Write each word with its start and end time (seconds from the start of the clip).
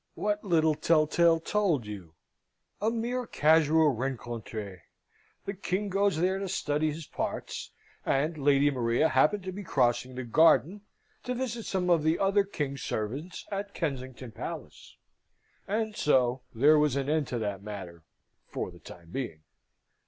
"What 0.15 0.43
little 0.43 0.73
tell 0.73 1.05
tale 1.05 1.39
told 1.39 1.85
you? 1.85 2.15
A 2.81 2.89
mere 2.89 3.27
casual 3.27 3.89
rencontre 3.93 4.79
the 5.45 5.53
King 5.53 5.89
goes 5.89 6.17
there 6.17 6.39
to 6.39 6.49
study 6.49 6.91
his 6.91 7.05
parts, 7.05 7.69
and 8.03 8.35
Lady 8.35 8.71
Maria 8.71 9.09
happened 9.09 9.43
to 9.43 9.51
be 9.51 9.61
crossing 9.63 10.15
the 10.15 10.23
garden 10.23 10.81
to 11.23 11.35
visit 11.35 11.67
some 11.67 11.91
of 11.91 12.01
the 12.01 12.17
other 12.17 12.43
King's 12.43 12.81
servants 12.81 13.45
at 13.51 13.75
Kensington 13.75 14.31
Palace." 14.31 14.97
And 15.67 15.95
so 15.95 16.41
there 16.51 16.79
was 16.79 16.95
an 16.95 17.07
end 17.07 17.27
to 17.27 17.37
that 17.37 17.61
matter 17.61 18.01
for 18.47 18.71
the 18.71 18.79
time 18.79 19.11
being. 19.11 19.43